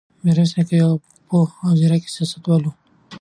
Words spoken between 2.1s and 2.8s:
سیاستوال و.